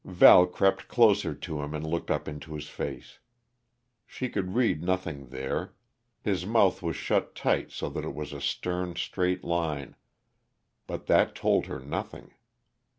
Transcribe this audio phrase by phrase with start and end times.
[0.03, 3.19] Val crept closer to him, and looked up into his face.
[4.07, 5.75] She could read nothing there;
[6.23, 9.95] his mouth was shut tight so that it was a stern, straight line,
[10.87, 12.33] but that told her nothing.